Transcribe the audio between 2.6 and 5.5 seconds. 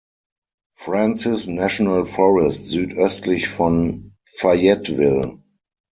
südöstlich von Fayetteville.